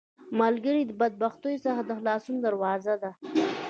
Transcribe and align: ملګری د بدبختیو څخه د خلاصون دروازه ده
ملګری 0.39 0.81
د 0.85 0.91
بدبختیو 0.99 1.63
څخه 1.65 1.81
د 1.85 1.89
خلاصون 1.99 2.35
دروازه 2.45 2.93
ده 3.01 3.11